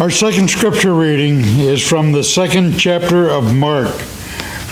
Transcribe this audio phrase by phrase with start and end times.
[0.00, 3.94] Our second scripture reading is from the second chapter of Mark,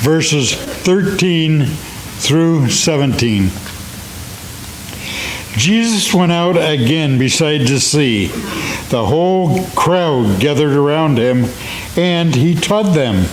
[0.00, 3.50] verses 13 through 17.
[5.58, 8.28] Jesus went out again beside the sea.
[8.88, 11.44] The whole crowd gathered around him,
[11.94, 13.26] and he taught them.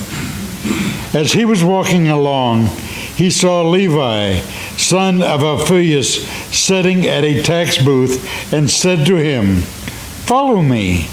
[1.14, 2.66] As he was walking along,
[3.16, 4.40] he saw Levi,
[4.76, 9.62] son of Alphaeus, sitting at a tax booth, and said to him,
[10.26, 11.08] Follow me.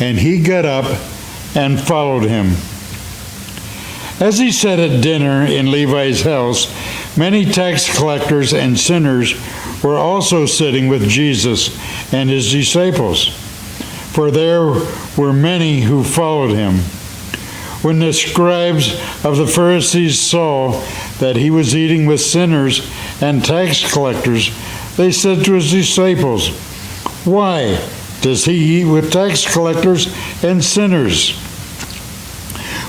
[0.00, 0.86] And he got up
[1.56, 2.56] and followed him.
[4.20, 6.72] As he sat at dinner in Levi's house,
[7.16, 9.34] many tax collectors and sinners
[9.82, 11.76] were also sitting with Jesus
[12.12, 13.28] and his disciples,
[14.12, 14.66] for there
[15.16, 16.78] were many who followed him.
[17.82, 20.80] When the scribes of the Pharisees saw
[21.18, 22.88] that he was eating with sinners
[23.20, 24.50] and tax collectors,
[24.96, 26.48] they said to his disciples,
[27.26, 27.78] Why
[28.24, 30.06] does he eat with tax collectors
[30.42, 31.38] and sinners?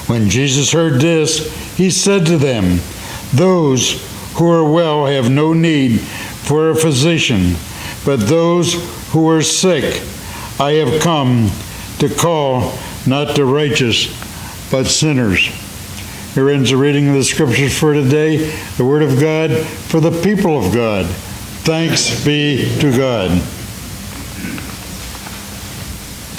[0.08, 2.80] When Jesus heard this, he said to them,
[3.34, 4.02] Those
[4.38, 7.56] who are well have no need for a physician,
[8.06, 8.76] but those
[9.12, 10.02] who are sick
[10.58, 11.52] I have come
[12.00, 12.72] to call
[13.06, 14.08] not the righteous,
[14.72, 15.48] but sinners.
[16.34, 18.38] Here ends the reading of the scriptures for today,
[18.78, 21.08] the Word of God for the people of God.
[21.66, 23.42] Thanks be to God.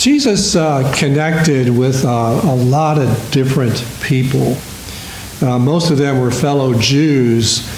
[0.06, 4.56] Jesus uh, connected with uh, a lot of different people.
[5.42, 7.68] Uh, most of them were fellow Jews,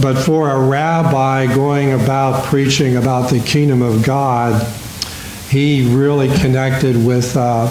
[0.00, 4.66] but for a rabbi going about preaching about the kingdom of God,
[5.50, 7.64] he really connected with uh,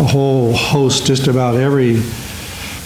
[0.00, 2.02] a whole host, just about every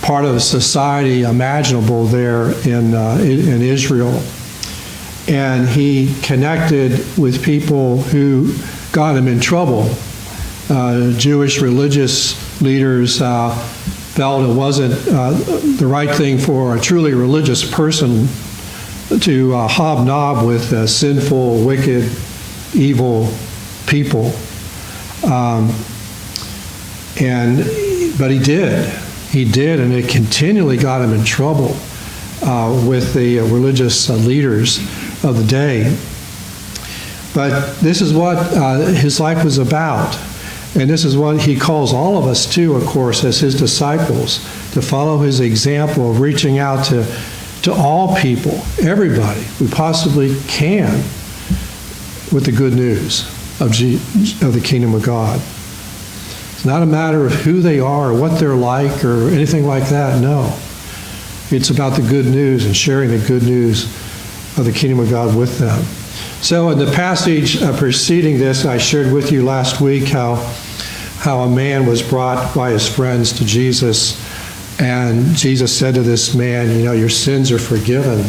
[0.03, 4.23] part of society imaginable there in, uh, in Israel.
[5.27, 8.55] And he connected with people who
[8.93, 9.93] got him in trouble
[10.71, 13.55] uh, Jewish religious leaders uh,
[14.15, 15.33] felt it wasn't uh,
[15.79, 18.29] the right thing for a truly religious person
[19.21, 22.05] to uh, hobnob with uh, sinful, wicked,
[22.73, 23.33] evil
[23.89, 24.33] people.
[25.25, 25.75] Um,
[27.21, 27.59] and
[28.17, 28.89] but he did,
[29.31, 31.77] he did, and it continually got him in trouble
[32.87, 34.79] with the religious leaders
[35.25, 35.97] of the day.
[37.35, 38.37] But this is what
[38.95, 40.17] his life was about.
[40.79, 44.39] And this is what he calls all of us to, of course, as his disciples,
[44.73, 47.05] to follow his example of reaching out to,
[47.63, 50.93] to all people, everybody we possibly can,
[52.33, 53.23] with the good news
[53.61, 53.71] of,
[54.43, 55.41] of the kingdom of God.
[56.53, 59.89] It's not a matter of who they are or what they're like or anything like
[59.89, 60.57] that, no.
[61.51, 63.87] It's about the good news and sharing the good news
[64.57, 65.85] of the kingdom of God with them.
[66.43, 70.37] So, in the passage uh, preceding this, I shared with you last week how,
[71.19, 74.19] how a man was brought by his friends to Jesus,
[74.81, 78.25] and Jesus said to this man, You know, your sins are forgiven.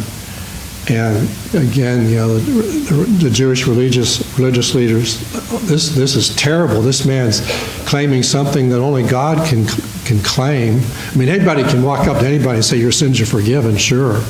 [0.89, 5.21] And again, you know, the, the Jewish religious religious leaders,
[5.69, 6.81] this this is terrible.
[6.81, 7.39] This man's
[7.87, 9.65] claiming something that only God can
[10.03, 10.81] can claim.
[11.11, 14.21] I mean, anybody can walk up to anybody and say your sins are forgiven, sure.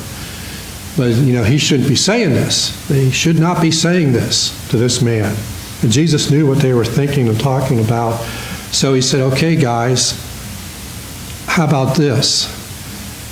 [0.96, 2.86] But, you know, he shouldn't be saying this.
[2.88, 5.34] They should not be saying this to this man.
[5.82, 8.18] And Jesus knew what they were thinking and talking about.
[8.72, 10.12] So he said, okay, guys,
[11.46, 12.60] how about this?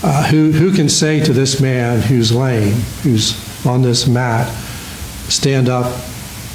[0.03, 4.49] Uh, who, who can say to this man who's lame, who's on this mat,
[5.29, 6.01] stand up,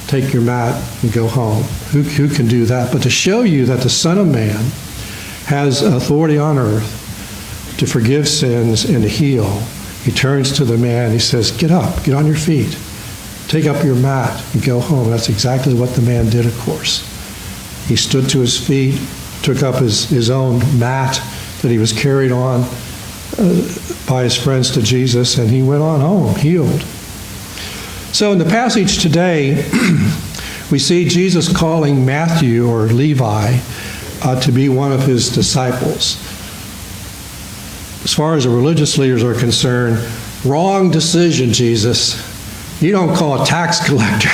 [0.07, 1.63] take your mat, and go home?
[1.91, 2.91] Who, who can do that?
[2.91, 4.72] But to show you that the Son of Man
[5.45, 9.61] has authority on earth to forgive sins and to heal,
[10.05, 11.11] he turns to the man.
[11.11, 12.77] He says, Get up, get on your feet,
[13.47, 15.09] take up your mat, and go home.
[15.09, 17.01] That's exactly what the man did, of course.
[17.88, 19.01] He stood to his feet,
[19.41, 21.19] took up his, his own mat
[21.63, 22.61] that he was carried on
[23.39, 23.75] uh,
[24.07, 26.83] by his friends to Jesus, and he went on home, healed.
[28.13, 29.55] So in the passage today,
[30.72, 33.57] we see Jesus calling Matthew or Levi
[34.23, 36.22] uh, to be one of his disciples
[38.05, 39.97] as far as the religious leaders are concerned,
[40.46, 42.22] wrong decision, Jesus.
[42.79, 44.29] You don't call a tax collector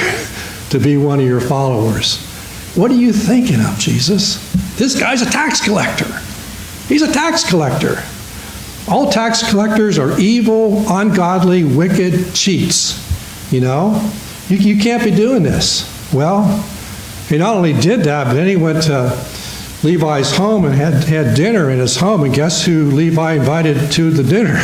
[0.72, 2.22] to be one of your followers.
[2.76, 4.52] What are you thinking of, Jesus?
[4.76, 6.20] This guy's a tax collector.
[6.88, 8.04] He's a tax collector.
[8.90, 13.00] All tax collectors are evil, ungodly, wicked cheats.
[13.54, 14.12] You know?
[14.50, 15.88] You, you can't be doing this.
[16.14, 16.62] Well,
[17.30, 19.18] he not only did that, but then he went to
[19.84, 22.24] Levi's home and had, had dinner in his home.
[22.24, 24.60] And guess who Levi invited to the dinner?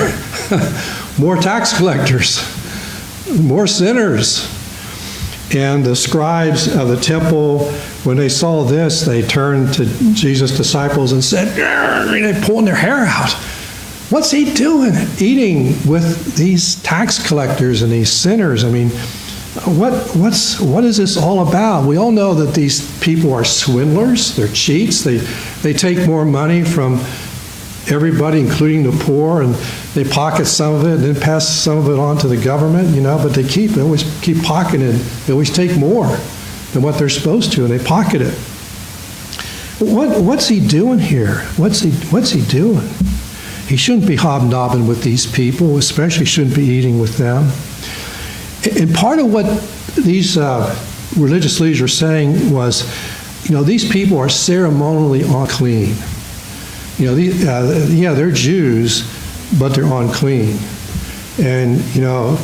[1.19, 2.40] more tax collectors,
[3.40, 4.54] more sinners.
[5.56, 7.72] And the scribes of the temple,
[8.04, 13.06] when they saw this, they turned to Jesus' disciples and said, they're pulling their hair
[13.06, 13.31] out.
[14.10, 14.94] What's he doing?
[15.20, 18.63] Eating with these tax collectors and these sinners.
[18.63, 18.90] I mean,
[19.65, 21.86] what, what's, what is this all about?
[21.86, 25.18] We all know that these people are swindlers, they're cheats, they,
[25.62, 26.95] they take more money from
[27.89, 29.54] everybody, including the poor, and
[29.94, 32.89] they pocket some of it and then pass some of it on to the government,
[32.89, 36.07] you know, but they keep, they always keep pocketing, they always take more
[36.74, 38.33] than what they're supposed to, and they pocket it.
[39.80, 41.42] What, what's he doing here?
[41.56, 42.88] What's he, what's he doing?
[43.68, 47.51] He shouldn't be hobnobbing with these people, especially shouldn't be eating with them.
[48.75, 49.46] And part of what
[49.96, 50.75] these uh,
[51.18, 52.84] religious leaders were saying was,
[53.48, 55.96] you know, these people are ceremonially unclean.
[56.98, 59.08] You know, the, uh, yeah, they're Jews,
[59.60, 60.58] but they're unclean.
[61.40, 62.36] And, you know,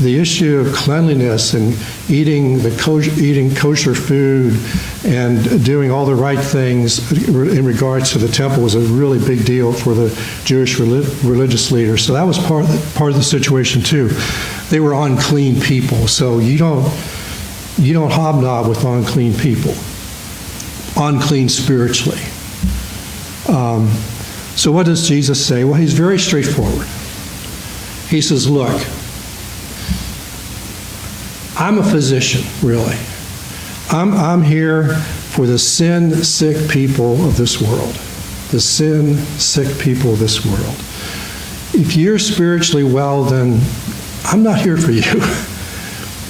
[0.00, 1.76] the issue of cleanliness and
[2.08, 4.58] eating the kosher, eating kosher food
[5.04, 9.44] and doing all the right things in regards to the temple was a really big
[9.44, 10.08] deal for the
[10.44, 12.04] Jewish religious leaders.
[12.04, 14.08] So that was part of the, part of the situation too.
[14.70, 16.84] They were unclean people, so you don't
[17.78, 19.74] you don't hobnob with unclean people,
[20.96, 22.20] unclean spiritually.
[23.48, 23.88] Um,
[24.56, 25.64] so what does Jesus say?
[25.64, 26.86] Well, he's very straightforward.
[28.08, 28.80] He says, "Look,
[31.60, 32.96] I'm a physician, really.
[33.90, 37.94] I'm, I'm here for the sin sick people of this world.
[38.50, 40.76] The sin sick people of this world.
[41.74, 43.60] If you're spiritually well, then
[44.24, 45.02] I'm not here for you.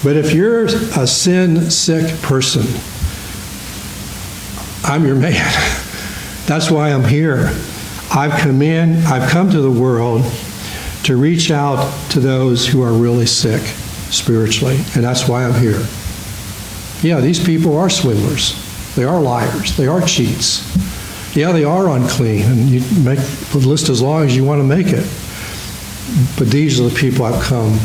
[0.03, 2.63] but if you're a sin sick person,
[4.85, 5.35] I'm your man.
[6.47, 7.51] That's why I'm here.
[8.13, 10.25] I've come in, I've come to the world
[11.05, 13.63] to reach out to those who are really sick
[14.13, 15.81] spiritually, and that's why I'm here.
[17.03, 18.55] Yeah, these people are swindlers.
[18.97, 19.77] They are liars.
[19.77, 20.67] They are cheats.
[21.37, 23.21] Yeah, they are unclean, and you make
[23.53, 25.07] the list as long as you want to make it.
[26.39, 27.79] But these are the people I've come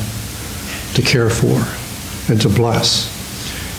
[0.94, 1.62] to care for
[2.32, 3.14] and to bless.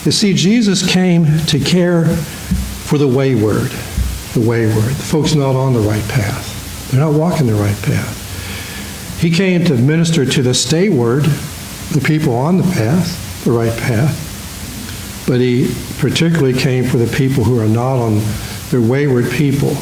[0.06, 3.70] You see, Jesus came to care for the wayward,
[4.34, 6.90] the wayward, the folks not on the right path.
[6.90, 9.20] They're not walking the right path.
[9.20, 11.24] He came to minister to the stayward,
[11.92, 17.42] the people on the path, the right path, but he particularly came for the people
[17.42, 18.20] who are not on,
[18.70, 19.74] they're wayward people.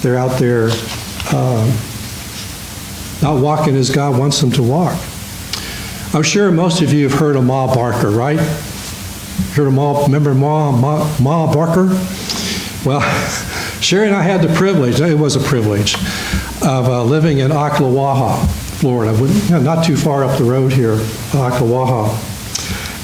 [0.00, 0.70] They're out there
[1.30, 1.66] uh,
[3.22, 4.98] not walking as God wants them to walk.
[6.14, 8.38] I'm sure most of you have heard of Ma Barker, right?
[8.38, 11.88] Heard of Ma, remember Ma, Ma, Ma Barker?
[12.84, 13.00] Well,
[13.80, 15.94] Sherry and I had the privilege, it was a privilege,
[16.62, 18.48] of uh, living in Ocklawaha,
[18.78, 20.96] Florida, not too far up the road here,
[21.32, 22.36] Ocklawaha.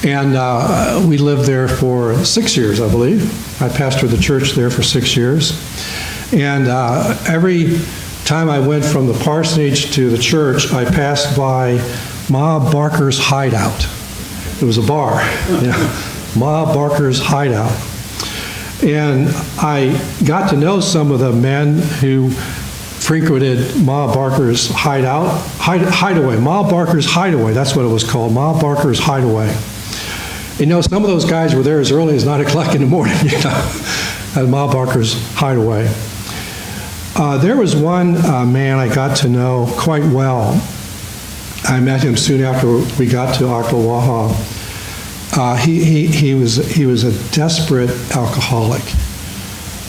[0.05, 3.23] And uh, we lived there for six years, I believe.
[3.63, 5.53] I pastored the church there for six years.
[6.33, 7.79] And uh, every
[8.25, 11.75] time I went from the parsonage to the church, I passed by
[12.31, 13.87] Ma Barker's Hideout.
[14.61, 15.21] It was a bar,
[15.63, 15.77] yeah.
[16.37, 17.73] Ma Barker's Hideout.
[18.83, 19.29] And
[19.59, 25.29] I got to know some of the men who frequented Ma Barker's hideout,
[25.59, 29.55] hide, hideaway, Ma Barker's hideaway, that's what it was called, Ma Barker's hideaway.
[30.59, 32.87] You know, some of those guys were there as early as 9 o'clock in the
[32.87, 33.83] morning, you know,
[34.37, 35.93] at Ma Barker's hideaway.
[37.17, 40.61] Uh, there was one uh, man I got to know quite well.
[41.63, 42.67] I met him soon after
[42.99, 44.53] we got to Ocklawaha.
[45.37, 48.83] Uh, he, he, he, was, he was a desperate alcoholic.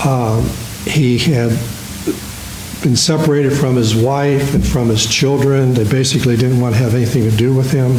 [0.05, 0.47] Um,
[0.85, 1.49] he had
[2.83, 5.73] been separated from his wife and from his children.
[5.73, 7.97] They basically didn't want to have anything to do with him.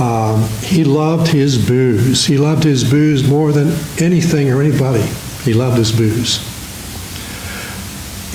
[0.00, 2.24] Um, he loved his booze.
[2.24, 5.02] He loved his booze more than anything or anybody.
[5.42, 6.55] He loved his booze.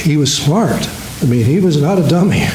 [0.01, 0.89] He was smart.
[1.21, 2.47] I mean, he was not a dummy.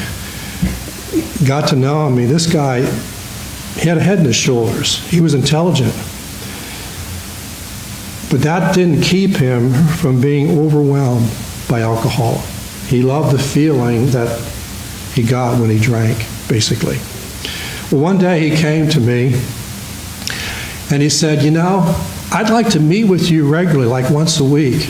[1.47, 2.05] Got to know.
[2.05, 4.99] I mean, this guy, he had a head in his shoulders.
[5.09, 5.93] He was intelligent.
[8.29, 11.31] But that didn't keep him from being overwhelmed
[11.69, 12.39] by alcohol.
[12.87, 14.41] He loved the feeling that
[15.13, 16.17] he got when he drank,
[16.49, 16.97] basically.
[17.89, 19.39] Well, one day he came to me
[20.91, 21.95] and he said, You know,
[22.33, 24.85] I'd like to meet with you regularly, like once a week,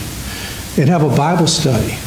[0.80, 2.00] and have a Bible study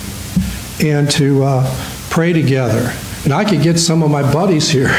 [0.82, 1.76] and to uh,
[2.10, 2.92] pray together.
[3.24, 4.90] And I could get some of my buddies here.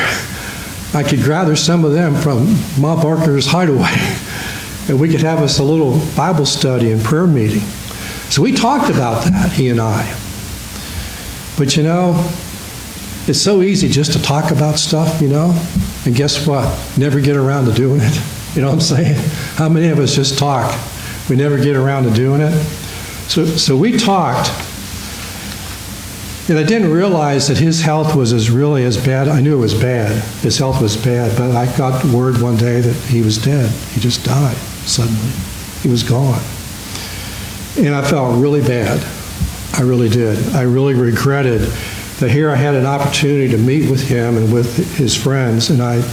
[0.94, 3.96] I could gather some of them from Ma Barker's hideaway,
[4.90, 7.62] and we could have us a little Bible study and prayer meeting.
[8.30, 10.04] So we talked about that, he and I.
[11.58, 12.30] But you know,
[13.28, 15.58] it's so easy just to talk about stuff, you know,
[16.06, 16.66] and guess what?
[16.98, 18.22] Never get around to doing it.
[18.56, 19.16] You know what I'm saying?
[19.56, 20.78] How many of us just talk?
[21.30, 22.52] We never get around to doing it.
[23.30, 24.52] So, so we talked,
[26.52, 29.30] and I didn't realize that his health was as really as bad.
[29.30, 30.22] I knew it was bad.
[30.42, 33.72] His health was bad, but I got word one day that he was dead.
[33.92, 35.32] He just died suddenly.
[35.82, 36.42] He was gone.
[37.78, 39.02] And I felt really bad.
[39.76, 40.54] I really did.
[40.54, 41.62] I really regretted
[42.20, 45.82] that here I had an opportunity to meet with him and with his friends, and
[45.82, 46.04] I,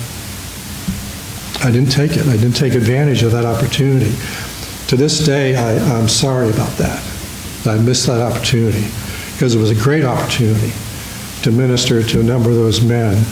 [1.67, 2.29] I didn't take it.
[2.29, 4.15] I didn't take advantage of that opportunity.
[4.87, 7.03] To this day, I, I'm sorry about that.
[7.67, 8.87] I missed that opportunity
[9.39, 10.73] because it was a great opportunity
[11.43, 13.25] to minister to a number of those men,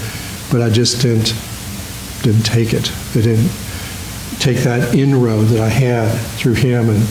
[0.53, 1.35] but I just didn't
[2.23, 2.93] didn't take it.
[3.11, 3.51] I didn't
[4.39, 7.03] take that inroad that I had through him and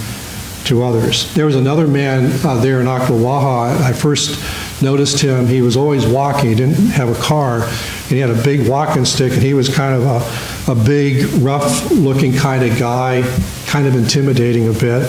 [0.67, 1.33] to others.
[1.33, 3.81] There was another man uh, there in Ocklawaha.
[3.81, 4.41] I first
[4.81, 5.45] noticed him.
[5.45, 6.51] He was always walking.
[6.51, 9.67] He didn't have a car, and he had a big walking stick, and he was
[9.67, 13.23] kind of a, a big, rough-looking kind of guy,
[13.67, 15.03] kind of intimidating a bit.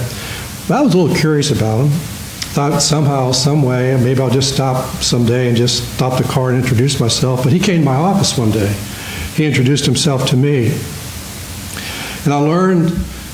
[0.66, 2.15] But I was a little curious about him.
[2.56, 6.58] Thought somehow, some way, maybe I'll just stop someday and just stop the car and
[6.58, 7.44] introduce myself.
[7.44, 8.75] But he came to my office one day.
[9.34, 10.68] He introduced himself to me.
[12.25, 12.88] And I learned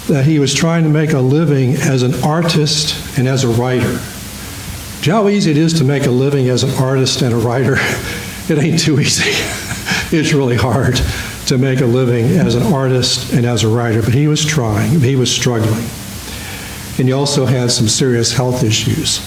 [0.08, 4.00] that he was trying to make a living as an artist and as a writer.
[5.02, 7.32] Do you know how easy it is to make a living as an artist and
[7.32, 7.76] a writer?
[8.48, 9.30] It ain't too easy.
[10.10, 10.96] it's really hard
[11.46, 14.98] to make a living as an artist and as a writer, but he was trying,
[14.98, 15.86] he was struggling.
[16.98, 19.20] And he also had some serious health issues.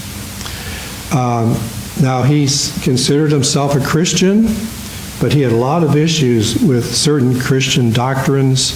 [1.13, 1.57] Um,
[2.01, 2.47] now, he
[2.83, 4.43] considered himself a Christian,
[5.21, 8.73] but he had a lot of issues with certain Christian doctrines,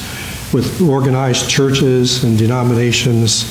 [0.53, 3.43] with organized churches and denominations.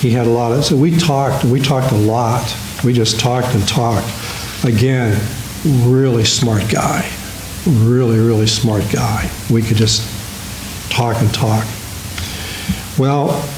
[0.00, 2.56] He had a lot of, so we talked, we talked a lot.
[2.84, 4.06] We just talked and talked.
[4.64, 5.20] Again,
[5.64, 7.08] really smart guy.
[7.66, 9.30] Really, really smart guy.
[9.50, 10.08] We could just
[10.90, 11.66] talk and talk.
[12.98, 13.48] Well,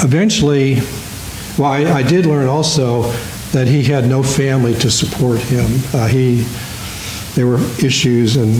[0.00, 0.76] eventually,
[1.58, 3.02] well, I, I did learn also
[3.52, 5.66] that he had no family to support him.
[5.92, 6.46] Uh, he,
[7.34, 8.54] there were issues, and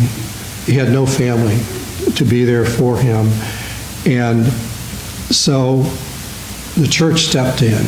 [0.67, 1.59] he had no family
[2.15, 3.29] to be there for him.
[4.07, 4.47] And
[5.33, 5.83] so
[6.81, 7.85] the church stepped in,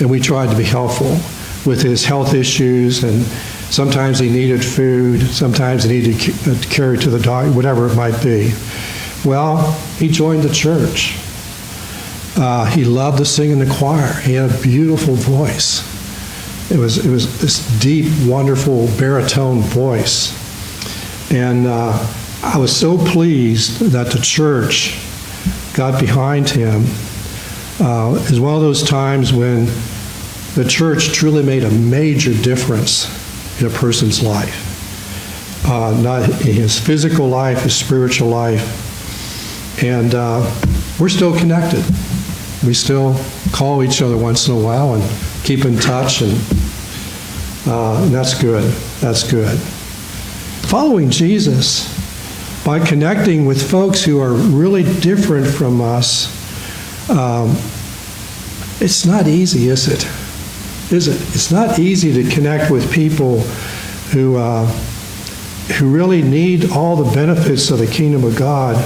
[0.00, 1.18] and we tried to be helpful
[1.66, 3.22] with his health issues and
[3.70, 7.94] sometimes he needed food sometimes he needed to uh, carry to the doctor whatever it
[7.94, 8.52] might be
[9.24, 11.18] well he joined the church
[12.38, 15.82] uh, he loved to sing in the choir he had a beautiful voice
[16.70, 20.32] it was it was this deep wonderful baritone voice
[21.32, 21.92] and uh,
[22.42, 24.98] i was so pleased that the church
[25.74, 26.84] got behind him
[27.80, 29.66] uh, is one of those times when
[30.54, 33.06] the church truly made a major difference
[33.60, 35.64] in a person's life.
[35.64, 39.82] Uh, not in his physical life, his spiritual life.
[39.82, 40.40] And uh,
[40.98, 41.84] we're still connected.
[42.64, 43.18] We still
[43.52, 45.04] call each other once in a while and
[45.44, 46.32] keep in touch, and,
[47.66, 48.64] uh, and that's good.
[49.00, 49.58] That's good.
[50.68, 51.94] Following Jesus
[52.64, 56.28] by connecting with folks who are really different from us,
[57.08, 57.50] um,
[58.80, 60.06] it's not easy, is it?
[60.92, 61.20] is it?
[61.34, 63.40] It's not easy to connect with people
[64.12, 64.66] who uh,
[65.78, 68.76] who really need all the benefits of the kingdom of God,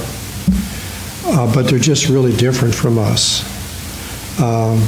[1.25, 3.52] uh, but they're just really different from us.
[4.39, 4.81] Um,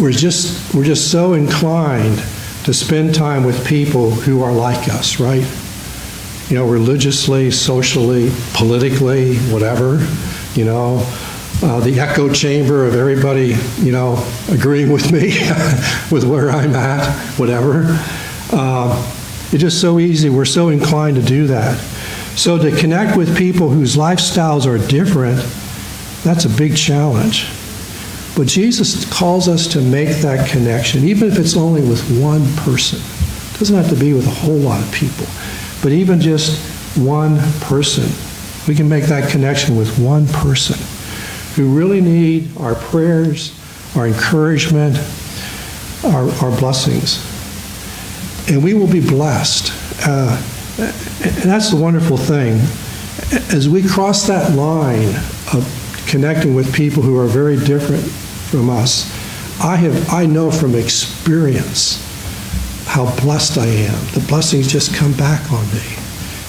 [0.00, 2.18] we're just we're just so inclined
[2.64, 5.46] to spend time with people who are like us, right?
[6.48, 10.06] You know, religiously, socially, politically, whatever.
[10.54, 11.06] You know,
[11.62, 15.28] uh, the echo chamber of everybody, you know, agreeing with me
[16.10, 17.84] with where I'm at, whatever.
[18.52, 19.00] Uh,
[19.52, 20.30] it's just so easy.
[20.30, 21.78] We're so inclined to do that.
[22.36, 25.38] So to connect with people whose lifestyles are different,
[26.22, 27.46] that's a big challenge.
[28.34, 32.98] But Jesus calls us to make that connection, even if it's only with one person.
[32.98, 35.26] It doesn't have to be with a whole lot of people,
[35.82, 36.58] but even just
[36.96, 38.04] one person.
[38.66, 40.76] We can make that connection with one person
[41.54, 43.58] who really need our prayers,
[43.96, 44.96] our encouragement,
[46.04, 47.20] our, our blessings.
[48.50, 49.72] And we will be blessed.
[50.06, 50.42] Uh,
[50.78, 52.54] and that's the wonderful thing.
[53.54, 55.14] As we cross that line
[55.52, 55.81] of
[56.12, 59.10] connecting with people who are very different from us,
[59.64, 62.04] I have I know from experience
[62.86, 63.98] how blessed I am.
[64.12, 65.96] The blessings just come back on me.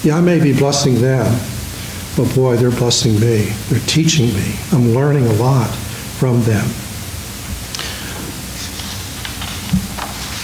[0.02, 1.24] Yeah, I may be blessing them,
[2.14, 3.54] but boy, they're blessing me.
[3.70, 4.54] They're teaching me.
[4.70, 6.66] I'm learning a lot from them.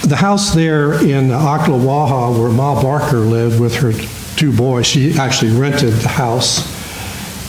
[0.08, 3.92] The house there in Ocklawaha, where Ma Barker lived with her
[4.36, 6.79] two boys, she actually rented the house.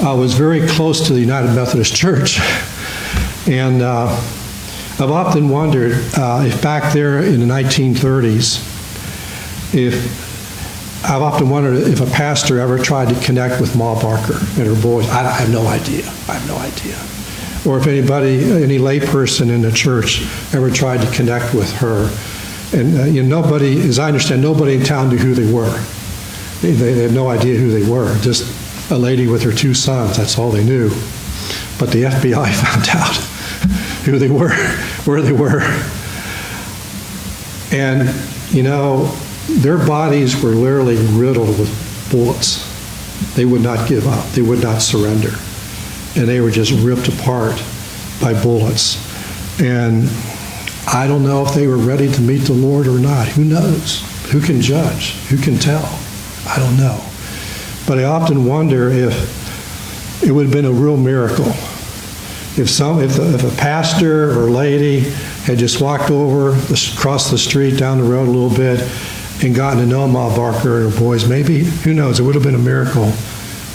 [0.01, 2.39] Uh, was very close to the United Methodist Church.
[3.47, 4.07] And uh,
[4.99, 8.67] I've often wondered uh, if back there in the 1930s,
[9.73, 10.31] if
[11.03, 14.79] I've often wondered if a pastor ever tried to connect with Ma Barker and her
[14.81, 15.09] boys.
[15.09, 16.05] I, I have no idea.
[16.27, 16.95] I have no idea.
[17.65, 20.21] Or if anybody, any layperson in the church
[20.53, 22.09] ever tried to connect with her.
[22.77, 25.75] And uh, you know, nobody, as I understand, nobody in town knew who they were.
[26.61, 28.15] They, they had no idea who they were.
[28.19, 28.60] Just
[28.91, 30.17] a lady with her two sons.
[30.17, 30.89] That's all they knew.
[31.79, 33.15] But the FBI found out
[34.05, 34.53] who they were,
[35.05, 35.61] where they were.
[37.71, 38.13] And,
[38.53, 39.05] you know,
[39.47, 42.67] their bodies were literally riddled with bullets.
[43.35, 45.31] They would not give up, they would not surrender.
[46.15, 47.63] And they were just ripped apart
[48.21, 48.99] by bullets.
[49.61, 50.09] And
[50.87, 53.27] I don't know if they were ready to meet the Lord or not.
[53.29, 54.01] Who knows?
[54.31, 55.13] Who can judge?
[55.29, 55.85] Who can tell?
[56.45, 57.10] I don't know.
[57.91, 61.47] But I often wonder if it would have been a real miracle
[62.57, 65.01] if some if, if a pastor or lady
[65.43, 68.79] had just walked over across the street down the road a little bit
[69.43, 72.17] and gotten to know Ma Barker and her boys, maybe who knows?
[72.17, 73.11] It would have been a miracle.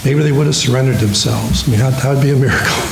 [0.03, 1.67] Maybe they would have surrendered themselves.
[1.67, 2.87] I mean, that would be a miracle.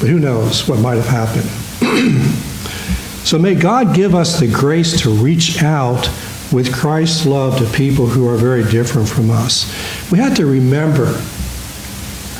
[0.00, 1.50] But who knows what might have happened?
[3.26, 6.08] so may God give us the grace to reach out
[6.52, 9.70] with Christ's love to people who are very different from us.
[10.10, 11.12] We have to remember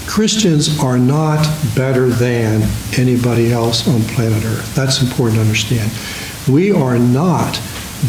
[0.07, 4.75] Christians are not better than anybody else on planet Earth.
[4.75, 5.93] That's important to understand.
[6.49, 7.61] We are not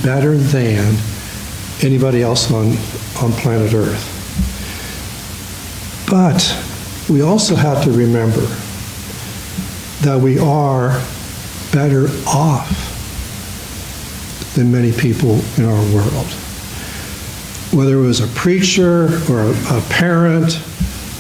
[0.04, 0.96] better than
[1.84, 2.70] anybody else on,
[3.24, 4.18] on planet Earth.
[6.10, 6.42] But
[7.08, 8.48] we also have to remember
[10.02, 10.90] that we are
[11.72, 12.91] better off
[14.56, 16.28] than many people in our world.
[17.72, 20.56] Whether it was a preacher or a, parent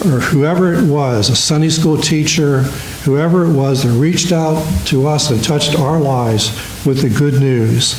[0.03, 2.63] or whoever it was, a Sunday school teacher,
[3.03, 6.49] whoever it was that reached out to us and touched our lives
[6.85, 7.95] with the good news.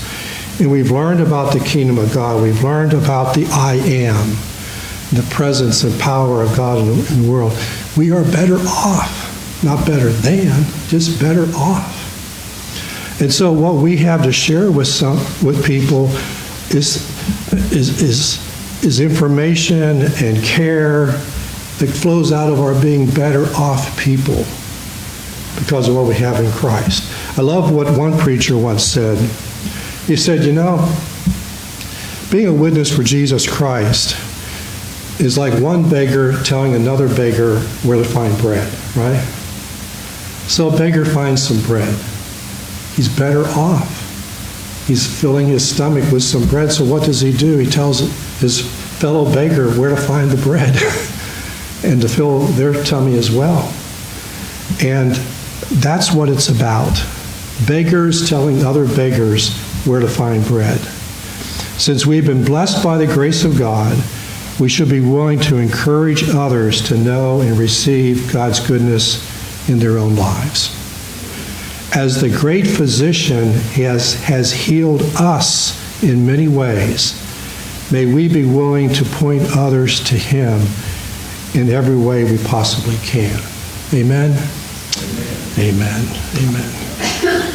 [0.60, 2.42] And we've learned about the kingdom of God.
[2.42, 4.30] We've learned about the I am,
[5.12, 7.56] the presence and power of God in the world.
[7.96, 12.01] We are better off, not better than, just better off.
[13.22, 16.08] And so, what we have to share with some with people
[16.74, 17.08] is
[17.72, 24.44] is is, is information and care that flows out of our being better off people
[25.56, 27.08] because of what we have in Christ.
[27.38, 29.18] I love what one preacher once said.
[30.08, 30.92] He said, You know,
[32.32, 34.16] being a witness for Jesus Christ
[35.20, 39.22] is like one beggar telling another beggar where to find bread, right?
[40.48, 41.96] So a beggar finds some bread.
[42.94, 44.10] He's better off.
[44.86, 46.72] He's filling his stomach with some bread.
[46.72, 47.58] So what does he do?
[47.58, 48.00] He tells
[48.40, 48.60] his
[48.98, 50.74] fellow beggar where to find the bread
[51.84, 53.72] and to fill their tummy as well.
[54.82, 55.12] And
[55.80, 56.92] that's what it's about.
[57.66, 60.80] Beggars telling other beggars where to find bread.
[61.78, 63.96] Since we've been blessed by the grace of God,
[64.60, 69.98] we should be willing to encourage others to know and receive God's goodness in their
[69.98, 70.81] own lives.
[71.94, 77.20] As the great physician has, has healed us in many ways,
[77.92, 80.60] may we be willing to point others to Him
[81.54, 83.38] in every way we possibly can.
[83.92, 84.30] Amen.
[85.58, 86.06] Amen.
[86.38, 86.78] Amen.
[87.24, 87.48] Amen.